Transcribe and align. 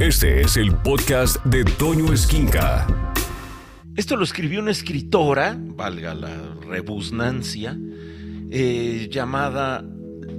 Este 0.00 0.40
es 0.40 0.56
el 0.56 0.74
podcast 0.76 1.44
de 1.44 1.62
Toño 1.62 2.10
Esquinca. 2.10 3.12
Esto 3.96 4.16
lo 4.16 4.24
escribió 4.24 4.60
una 4.60 4.70
escritora, 4.70 5.58
valga 5.60 6.14
la 6.14 6.54
rebusnancia, 6.66 7.78
eh, 8.50 9.10
llamada 9.12 9.84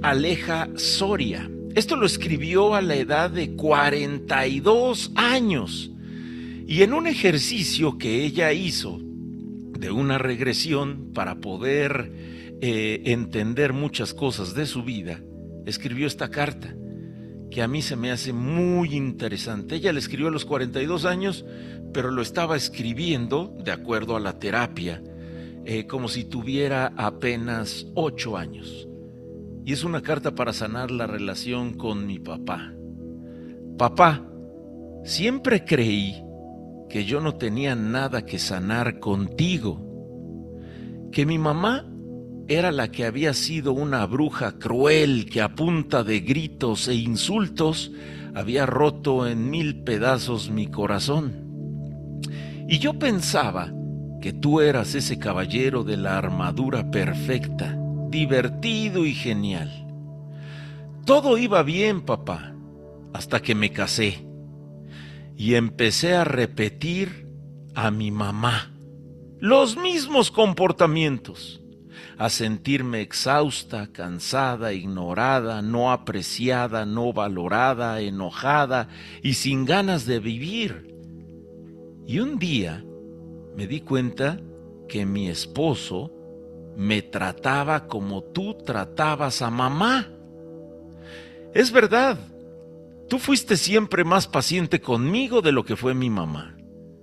Aleja 0.02 0.68
Soria. 0.74 1.48
Esto 1.76 1.94
lo 1.94 2.06
escribió 2.06 2.74
a 2.74 2.82
la 2.82 2.96
edad 2.96 3.30
de 3.30 3.54
42 3.54 5.12
años. 5.14 5.92
Y 6.66 6.82
en 6.82 6.92
un 6.92 7.06
ejercicio 7.06 7.98
que 7.98 8.24
ella 8.24 8.52
hizo 8.52 8.98
de 9.78 9.92
una 9.92 10.18
regresión 10.18 11.12
para 11.14 11.36
poder 11.36 12.10
eh, 12.60 13.02
entender 13.04 13.72
muchas 13.72 14.12
cosas 14.12 14.56
de 14.56 14.66
su 14.66 14.82
vida, 14.82 15.20
escribió 15.66 16.08
esta 16.08 16.32
carta 16.32 16.74
que 17.52 17.62
a 17.62 17.68
mí 17.68 17.82
se 17.82 17.96
me 17.96 18.10
hace 18.10 18.32
muy 18.32 18.96
interesante. 18.96 19.76
Ella 19.76 19.92
le 19.92 19.98
escribió 19.98 20.28
a 20.28 20.32
los 20.32 20.46
42 20.46 21.04
años, 21.04 21.44
pero 21.92 22.10
lo 22.10 22.22
estaba 22.22 22.56
escribiendo, 22.56 23.54
de 23.62 23.70
acuerdo 23.70 24.16
a 24.16 24.20
la 24.20 24.38
terapia, 24.38 25.02
eh, 25.66 25.86
como 25.86 26.08
si 26.08 26.24
tuviera 26.24 26.94
apenas 26.96 27.86
8 27.94 28.36
años. 28.38 28.88
Y 29.66 29.72
es 29.72 29.84
una 29.84 30.00
carta 30.00 30.34
para 30.34 30.54
sanar 30.54 30.90
la 30.90 31.06
relación 31.06 31.74
con 31.74 32.06
mi 32.06 32.18
papá. 32.18 32.72
Papá, 33.76 34.26
siempre 35.04 35.64
creí 35.64 36.24
que 36.88 37.04
yo 37.04 37.20
no 37.20 37.36
tenía 37.36 37.76
nada 37.76 38.24
que 38.24 38.38
sanar 38.38 38.98
contigo, 38.98 39.78
que 41.12 41.26
mi 41.26 41.38
mamá 41.38 41.91
era 42.48 42.72
la 42.72 42.90
que 42.90 43.04
había 43.04 43.34
sido 43.34 43.72
una 43.72 44.04
bruja 44.06 44.58
cruel 44.58 45.28
que 45.30 45.40
a 45.40 45.54
punta 45.54 46.02
de 46.02 46.20
gritos 46.20 46.88
e 46.88 46.94
insultos 46.94 47.92
había 48.34 48.66
roto 48.66 49.26
en 49.26 49.50
mil 49.50 49.82
pedazos 49.82 50.50
mi 50.50 50.66
corazón. 50.66 52.20
Y 52.68 52.78
yo 52.78 52.98
pensaba 52.98 53.72
que 54.20 54.32
tú 54.32 54.60
eras 54.60 54.94
ese 54.94 55.18
caballero 55.18 55.84
de 55.84 55.96
la 55.96 56.16
armadura 56.18 56.90
perfecta, 56.90 57.76
divertido 58.08 59.04
y 59.04 59.14
genial. 59.14 59.86
Todo 61.04 61.38
iba 61.38 61.62
bien, 61.62 62.02
papá, 62.02 62.54
hasta 63.12 63.40
que 63.40 63.54
me 63.54 63.70
casé 63.70 64.26
y 65.36 65.54
empecé 65.54 66.14
a 66.14 66.24
repetir 66.24 67.26
a 67.74 67.90
mi 67.90 68.10
mamá 68.10 68.72
los 69.40 69.76
mismos 69.76 70.30
comportamientos 70.30 71.61
a 72.18 72.28
sentirme 72.28 73.00
exhausta, 73.00 73.88
cansada, 73.92 74.72
ignorada, 74.72 75.62
no 75.62 75.92
apreciada, 75.92 76.86
no 76.86 77.12
valorada, 77.12 78.00
enojada 78.00 78.88
y 79.22 79.34
sin 79.34 79.64
ganas 79.64 80.06
de 80.06 80.20
vivir. 80.20 80.94
Y 82.06 82.20
un 82.20 82.38
día 82.38 82.84
me 83.56 83.66
di 83.66 83.80
cuenta 83.80 84.40
que 84.88 85.06
mi 85.06 85.28
esposo 85.28 86.12
me 86.76 87.02
trataba 87.02 87.86
como 87.86 88.22
tú 88.22 88.54
tratabas 88.54 89.42
a 89.42 89.50
mamá. 89.50 90.08
Es 91.54 91.70
verdad, 91.70 92.18
tú 93.08 93.18
fuiste 93.18 93.56
siempre 93.56 94.04
más 94.04 94.26
paciente 94.26 94.80
conmigo 94.80 95.42
de 95.42 95.52
lo 95.52 95.64
que 95.64 95.76
fue 95.76 95.94
mi 95.94 96.10
mamá. 96.10 96.56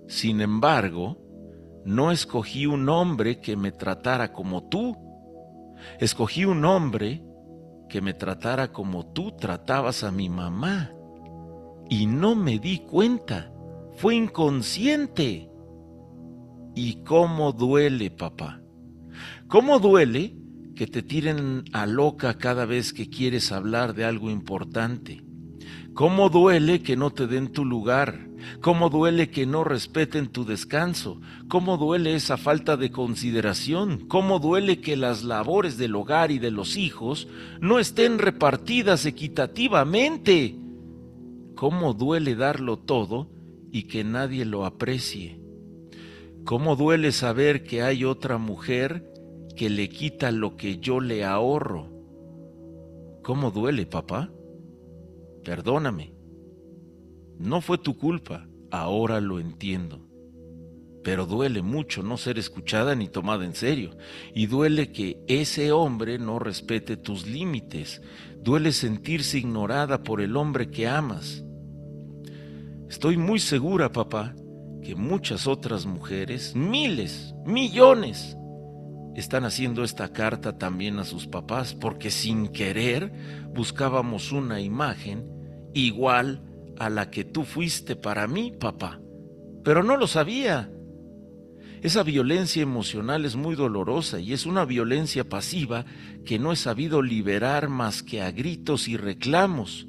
Sin 0.08 0.42
embargo, 0.42 1.18
no 1.90 2.12
escogí 2.12 2.68
un 2.68 2.88
hombre 2.88 3.40
que 3.40 3.56
me 3.56 3.72
tratara 3.72 4.32
como 4.32 4.70
tú. 4.70 4.96
Escogí 6.00 6.46
un 6.46 6.64
hombre 6.64 7.24
que 7.90 8.00
me 8.00 8.14
tratara 8.14 8.72
como 8.72 9.08
tú 9.08 9.32
tratabas 9.32 10.04
a 10.04 10.12
mi 10.12 10.30
mamá. 10.30 10.92
Y 11.90 12.06
no 12.06 12.36
me 12.36 12.60
di 12.60 12.78
cuenta. 12.78 13.52
Fue 13.96 14.14
inconsciente. 14.14 15.50
¿Y 16.76 17.04
cómo 17.04 17.54
duele, 17.54 18.12
papá? 18.12 18.62
¿Cómo 19.48 19.80
duele 19.80 20.38
que 20.76 20.86
te 20.86 21.02
tiren 21.02 21.64
a 21.74 21.88
loca 21.88 22.38
cada 22.38 22.66
vez 22.66 22.94
que 22.94 23.10
quieres 23.10 23.52
hablar 23.52 23.96
de 23.96 24.06
algo 24.06 24.30
importante? 24.30 25.24
¿Cómo 25.96 26.30
duele 26.30 26.84
que 26.84 26.96
no 26.96 27.10
te 27.10 27.26
den 27.26 27.52
tu 27.52 27.66
lugar? 27.66 28.29
¿Cómo 28.62 28.90
duele 28.90 29.30
que 29.30 29.46
no 29.46 29.64
respeten 29.64 30.28
tu 30.28 30.46
descanso? 30.46 31.20
¿Cómo 31.48 31.78
duele 31.78 32.16
esa 32.16 32.38
falta 32.38 32.78
de 32.78 32.92
consideración? 32.92 34.08
¿Cómo 34.08 34.40
duele 34.40 34.82
que 34.82 34.98
las 34.98 35.24
labores 35.24 35.78
del 35.78 35.96
hogar 35.96 36.32
y 36.32 36.40
de 36.40 36.52
los 36.52 36.78
hijos 36.78 37.28
no 37.62 37.80
estén 37.80 38.20
repartidas 38.20 39.06
equitativamente? 39.06 40.56
¿Cómo 41.56 41.94
duele 41.94 42.36
darlo 42.36 42.78
todo 42.80 43.30
y 43.72 43.84
que 43.84 44.04
nadie 44.04 44.46
lo 44.46 44.66
aprecie? 44.66 45.40
¿Cómo 46.46 46.76
duele 46.76 47.12
saber 47.12 47.64
que 47.64 47.82
hay 47.82 48.06
otra 48.06 48.38
mujer 48.38 49.12
que 49.56 49.70
le 49.70 49.90
quita 49.90 50.32
lo 50.32 50.56
que 50.56 50.80
yo 50.80 51.00
le 51.00 51.26
ahorro? 51.26 51.90
¿Cómo 53.24 53.52
duele, 53.52 53.86
papá? 53.86 54.32
Perdóname. 55.44 56.19
No 57.40 57.62
fue 57.62 57.78
tu 57.78 57.98
culpa, 57.98 58.48
ahora 58.70 59.22
lo 59.22 59.40
entiendo. 59.40 60.06
Pero 61.04 61.26
duele 61.26 61.62
mucho 61.62 62.04
no 62.04 62.18
ser 62.18 62.38
escuchada 62.38 62.96
ni 62.96 63.08
tomada 63.08 63.46
en 63.46 63.56
serio. 63.56 63.98
Y 64.36 64.48
duele 64.48 64.92
que 64.92 65.24
ese 65.28 65.72
hombre 65.72 66.20
no 66.20 66.38
respete 66.38 66.98
tus 66.98 67.26
límites. 67.26 68.02
Duele 68.44 68.74
sentirse 68.74 69.38
ignorada 69.38 70.04
por 70.04 70.20
el 70.20 70.36
hombre 70.36 70.70
que 70.70 70.88
amas. 70.88 71.46
Estoy 72.90 73.16
muy 73.16 73.40
segura, 73.40 73.92
papá, 73.92 74.36
que 74.84 74.96
muchas 74.96 75.48
otras 75.48 75.86
mujeres, 75.86 76.56
miles, 76.56 77.34
millones, 77.46 78.36
están 79.16 79.46
haciendo 79.46 79.84
esta 79.86 80.12
carta 80.12 80.58
también 80.58 81.00
a 81.00 81.06
sus 81.06 81.28
papás 81.28 81.74
porque 81.74 82.12
sin 82.12 82.50
querer 82.50 83.12
buscábamos 83.54 84.32
una 84.32 84.62
imagen 84.62 85.26
igual 85.74 86.49
a 86.80 86.90
la 86.90 87.12
que 87.12 87.26
tú 87.26 87.44
fuiste 87.44 87.96
para 87.96 88.28
mí, 88.28 88.54
papá. 88.60 89.00
Pero 89.64 89.84
no 89.84 89.98
lo 89.98 90.08
sabía. 90.08 90.72
Esa 91.82 92.04
violencia 92.04 92.62
emocional 92.62 93.26
es 93.26 93.36
muy 93.36 93.56
dolorosa 93.56 94.20
y 94.20 94.34
es 94.34 94.46
una 94.46 94.66
violencia 94.66 95.28
pasiva 95.28 95.86
que 96.26 96.40
no 96.40 96.52
he 96.52 96.56
sabido 96.56 97.02
liberar 97.02 97.70
más 97.70 98.04
que 98.04 98.22
a 98.22 98.32
gritos 98.32 98.88
y 98.88 98.98
reclamos. 98.98 99.88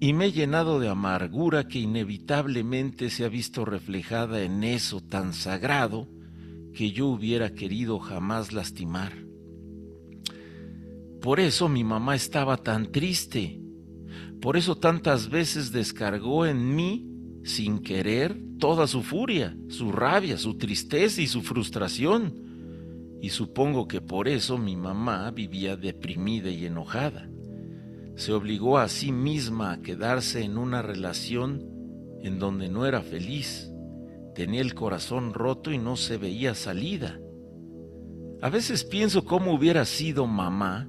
Y 0.00 0.12
me 0.12 0.26
he 0.26 0.32
llenado 0.32 0.80
de 0.80 0.88
amargura 0.88 1.68
que 1.68 1.78
inevitablemente 1.78 3.10
se 3.10 3.24
ha 3.24 3.28
visto 3.28 3.64
reflejada 3.64 4.42
en 4.42 4.64
eso 4.64 5.00
tan 5.00 5.32
sagrado 5.32 6.08
que 6.72 6.90
yo 6.90 7.06
hubiera 7.06 7.54
querido 7.54 8.00
jamás 8.00 8.52
lastimar. 8.52 9.12
Por 11.22 11.40
eso 11.40 11.68
mi 11.68 11.84
mamá 11.84 12.16
estaba 12.16 12.56
tan 12.56 12.90
triste 12.90 13.63
por 14.40 14.56
eso 14.56 14.76
tantas 14.76 15.30
veces 15.30 15.72
descargó 15.72 16.46
en 16.46 16.74
mí, 16.74 17.06
sin 17.44 17.78
querer, 17.78 18.38
toda 18.58 18.86
su 18.86 19.02
furia, 19.02 19.56
su 19.68 19.92
rabia, 19.92 20.38
su 20.38 20.56
tristeza 20.56 21.20
y 21.20 21.26
su 21.26 21.42
frustración. 21.42 23.18
Y 23.20 23.30
supongo 23.30 23.88
que 23.88 24.00
por 24.00 24.28
eso 24.28 24.58
mi 24.58 24.76
mamá 24.76 25.30
vivía 25.30 25.76
deprimida 25.76 26.50
y 26.50 26.66
enojada. 26.66 27.28
Se 28.16 28.32
obligó 28.32 28.78
a 28.78 28.88
sí 28.88 29.12
misma 29.12 29.72
a 29.72 29.82
quedarse 29.82 30.42
en 30.42 30.58
una 30.58 30.82
relación 30.82 31.66
en 32.22 32.38
donde 32.38 32.68
no 32.68 32.86
era 32.86 33.02
feliz. 33.02 33.70
Tenía 34.34 34.60
el 34.60 34.74
corazón 34.74 35.34
roto 35.34 35.72
y 35.72 35.78
no 35.78 35.96
se 35.96 36.16
veía 36.16 36.54
salida. 36.54 37.18
A 38.40 38.50
veces 38.50 38.84
pienso 38.84 39.24
cómo 39.24 39.54
hubiera 39.54 39.84
sido 39.84 40.26
mamá 40.26 40.88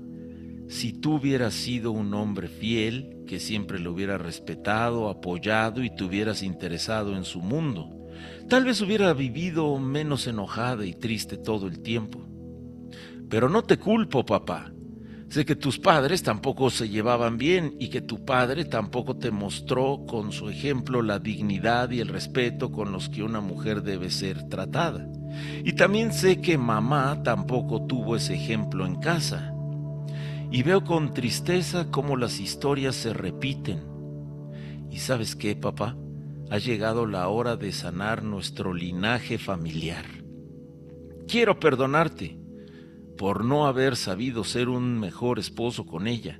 si 0.67 0.93
tú 0.93 1.15
hubieras 1.15 1.53
sido 1.53 1.91
un 1.91 2.13
hombre 2.13 2.47
fiel, 2.47 3.14
que 3.25 3.39
siempre 3.39 3.79
lo 3.79 3.91
hubiera 3.91 4.17
respetado, 4.17 5.09
apoyado 5.09 5.83
y 5.83 5.93
te 5.93 6.03
hubieras 6.03 6.43
interesado 6.43 7.15
en 7.15 7.23
su 7.23 7.41
mundo, 7.41 7.89
tal 8.47 8.65
vez 8.65 8.81
hubiera 8.81 9.13
vivido 9.13 9.77
menos 9.79 10.27
enojada 10.27 10.85
y 10.85 10.93
triste 10.93 11.37
todo 11.37 11.67
el 11.67 11.81
tiempo. 11.81 12.25
Pero 13.29 13.49
no 13.49 13.63
te 13.63 13.77
culpo, 13.77 14.25
papá. 14.25 14.71
Sé 15.29 15.43
que 15.43 15.55
tus 15.55 15.79
padres 15.79 16.21
tampoco 16.21 16.69
se 16.69 16.87
llevaban 16.87 17.37
bien 17.37 17.75
y 17.79 17.89
que 17.89 18.01
tu 18.01 18.23
padre 18.23 18.63
tampoco 18.65 19.17
te 19.17 19.31
mostró 19.31 20.05
con 20.07 20.31
su 20.31 20.49
ejemplo 20.49 21.01
la 21.01 21.17
dignidad 21.17 21.89
y 21.89 21.99
el 21.99 22.09
respeto 22.09 22.71
con 22.71 22.91
los 22.91 23.09
que 23.09 23.23
una 23.23 23.41
mujer 23.41 23.81
debe 23.81 24.11
ser 24.11 24.47
tratada. 24.47 25.09
Y 25.63 25.73
también 25.73 26.13
sé 26.13 26.41
que 26.41 26.57
mamá 26.57 27.23
tampoco 27.23 27.85
tuvo 27.87 28.15
ese 28.15 28.35
ejemplo 28.35 28.85
en 28.85 28.95
casa 28.97 29.54
y 30.51 30.63
veo 30.63 30.83
con 30.83 31.13
tristeza 31.13 31.91
cómo 31.91 32.17
las 32.17 32.39
historias 32.39 32.95
se 32.95 33.13
repiten. 33.13 33.83
¿Y 34.89 34.99
sabes 34.99 35.35
qué, 35.35 35.55
papá? 35.55 35.97
Ha 36.49 36.57
llegado 36.57 37.05
la 37.05 37.27
hora 37.27 37.55
de 37.55 37.71
sanar 37.71 38.23
nuestro 38.23 38.73
linaje 38.73 39.37
familiar. 39.37 40.05
Quiero 41.27 41.59
perdonarte 41.59 42.37
por 43.17 43.43
no 43.43 43.65
haber 43.65 43.95
sabido 43.95 44.43
ser 44.43 44.69
un 44.69 44.99
mejor 44.99 45.39
esposo 45.39 45.85
con 45.85 46.07
ella, 46.07 46.39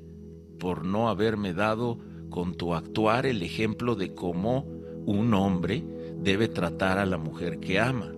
por 0.60 0.86
no 0.86 1.10
haberme 1.10 1.54
dado 1.54 2.00
con 2.30 2.56
tu 2.56 2.74
actuar 2.74 3.26
el 3.26 3.42
ejemplo 3.42 3.96
de 3.96 4.14
cómo 4.14 4.66
un 5.06 5.34
hombre 5.34 5.84
debe 6.18 6.48
tratar 6.48 6.98
a 6.98 7.06
la 7.06 7.18
mujer 7.18 7.60
que 7.60 7.80
ama. 7.80 8.15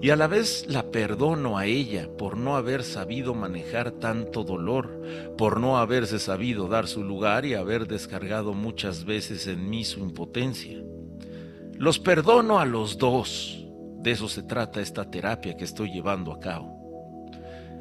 Y 0.00 0.10
a 0.10 0.16
la 0.16 0.26
vez 0.26 0.66
la 0.68 0.90
perdono 0.90 1.58
a 1.58 1.66
ella 1.66 2.08
por 2.18 2.36
no 2.36 2.56
haber 2.56 2.82
sabido 2.82 3.34
manejar 3.34 3.92
tanto 3.92 4.42
dolor, 4.42 5.00
por 5.38 5.60
no 5.60 5.78
haberse 5.78 6.18
sabido 6.18 6.66
dar 6.66 6.88
su 6.88 7.04
lugar 7.04 7.46
y 7.46 7.54
haber 7.54 7.86
descargado 7.86 8.52
muchas 8.52 9.04
veces 9.04 9.46
en 9.46 9.70
mí 9.70 9.84
su 9.84 10.00
impotencia. 10.00 10.82
Los 11.74 12.00
perdono 12.00 12.58
a 12.58 12.64
los 12.64 12.98
dos. 12.98 13.64
De 14.00 14.10
eso 14.10 14.28
se 14.28 14.42
trata 14.42 14.80
esta 14.80 15.08
terapia 15.08 15.56
que 15.56 15.64
estoy 15.64 15.92
llevando 15.92 16.32
a 16.32 16.40
cabo. 16.40 16.82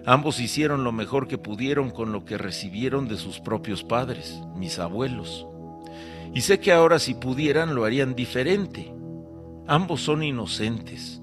Ambos 0.05 0.39
hicieron 0.39 0.83
lo 0.83 0.91
mejor 0.91 1.27
que 1.27 1.39
pudieron 1.39 1.89
con 1.89 2.11
lo 2.11 2.25
que 2.25 2.37
recibieron 2.37 3.07
de 3.07 3.17
sus 3.17 3.39
propios 3.39 3.83
padres, 3.83 4.39
mis 4.55 4.77
abuelos. 4.77 5.47
Y 6.35 6.41
sé 6.41 6.59
que 6.59 6.71
ahora 6.71 6.99
si 6.99 7.15
pudieran 7.15 7.73
lo 7.73 7.83
harían 7.83 8.13
diferente. 8.13 8.93
Ambos 9.65 10.01
son 10.01 10.23
inocentes 10.23 11.20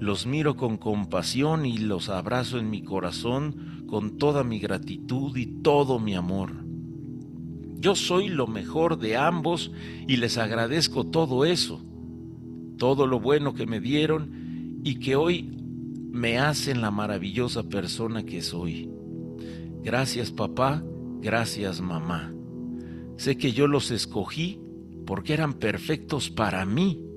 los 0.00 0.26
miro 0.26 0.56
con 0.56 0.78
compasión 0.78 1.66
y 1.66 1.76
los 1.76 2.08
abrazo 2.08 2.58
en 2.58 2.70
mi 2.70 2.82
corazón 2.82 3.84
con 3.86 4.16
toda 4.16 4.44
mi 4.44 4.58
gratitud 4.58 5.36
y 5.36 5.46
todo 5.62 5.98
mi 5.98 6.14
amor. 6.14 6.64
Yo 7.78 7.94
soy 7.94 8.28
lo 8.28 8.46
mejor 8.46 8.98
de 8.98 9.18
ambos 9.18 9.72
y 10.08 10.16
les 10.16 10.38
agradezco 10.38 11.06
todo 11.06 11.44
eso, 11.44 11.84
todo 12.78 13.06
lo 13.06 13.20
bueno 13.20 13.54
que 13.54 13.66
me 13.66 13.78
dieron 13.78 14.80
y 14.84 15.00
que 15.00 15.16
hoy 15.16 15.50
me 16.10 16.38
hacen 16.38 16.80
la 16.80 16.90
maravillosa 16.90 17.64
persona 17.64 18.24
que 18.24 18.40
soy. 18.40 18.90
Gracias 19.82 20.30
papá, 20.30 20.82
gracias 21.20 21.82
mamá. 21.82 22.32
Sé 23.16 23.36
que 23.36 23.52
yo 23.52 23.66
los 23.66 23.90
escogí 23.90 24.60
porque 25.04 25.34
eran 25.34 25.54
perfectos 25.54 26.30
para 26.30 26.64
mí 26.64 27.09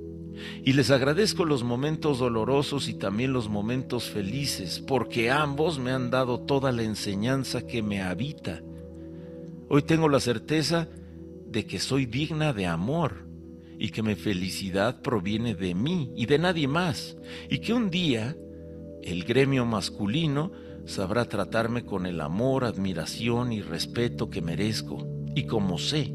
y 0.63 0.73
les 0.73 0.91
agradezco 0.91 1.45
los 1.45 1.63
momentos 1.63 2.19
dolorosos 2.19 2.87
y 2.89 2.95
también 2.95 3.33
los 3.33 3.49
momentos 3.49 4.09
felices, 4.09 4.79
porque 4.79 5.31
ambos 5.31 5.79
me 5.79 5.91
han 5.91 6.09
dado 6.09 6.39
toda 6.39 6.71
la 6.71 6.83
enseñanza 6.83 7.65
que 7.65 7.81
me 7.81 8.01
habita. 8.01 8.61
Hoy 9.69 9.83
tengo 9.83 10.09
la 10.09 10.19
certeza 10.19 10.87
de 11.47 11.65
que 11.65 11.79
soy 11.79 12.05
digna 12.05 12.53
de 12.53 12.65
amor 12.65 13.27
y 13.77 13.89
que 13.89 14.03
mi 14.03 14.15
felicidad 14.15 15.01
proviene 15.01 15.55
de 15.55 15.75
mí 15.75 16.11
y 16.15 16.25
de 16.25 16.39
nadie 16.39 16.67
más, 16.67 17.17
y 17.49 17.59
que 17.59 17.73
un 17.73 17.89
día 17.89 18.35
el 19.01 19.23
gremio 19.23 19.65
masculino 19.65 20.51
sabrá 20.85 21.25
tratarme 21.25 21.85
con 21.85 22.05
el 22.05 22.21
amor, 22.21 22.65
admiración 22.65 23.51
y 23.51 23.61
respeto 23.61 24.29
que 24.29 24.41
merezco, 24.41 25.07
y 25.35 25.45
como 25.45 25.77
sé 25.77 26.13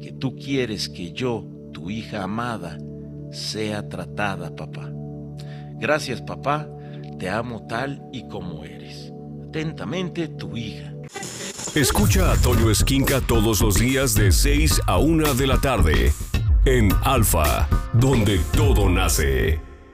que 0.00 0.12
tú 0.12 0.36
quieres 0.36 0.88
que 0.88 1.12
yo, 1.12 1.46
tu 1.72 1.90
hija 1.90 2.24
amada, 2.24 2.78
sea 3.32 3.88
tratada, 3.88 4.54
papá. 4.54 4.90
Gracias, 5.74 6.20
papá. 6.22 6.68
Te 7.18 7.28
amo 7.28 7.66
tal 7.66 8.02
y 8.12 8.28
como 8.28 8.64
eres. 8.64 9.12
Atentamente, 9.48 10.28
tu 10.28 10.56
hija. 10.56 10.92
Escucha 11.74 12.32
a 12.32 12.36
Toño 12.36 12.70
Esquinca 12.70 13.20
todos 13.20 13.60
los 13.60 13.76
días 13.76 14.14
de 14.14 14.30
6 14.30 14.82
a 14.86 14.98
1 14.98 15.34
de 15.34 15.46
la 15.46 15.58
tarde 15.58 16.12
en 16.64 16.90
Alfa, 17.02 17.68
donde 17.92 18.38
todo 18.54 18.88
nace. 18.88 19.71